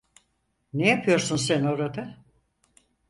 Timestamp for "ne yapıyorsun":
0.73-1.35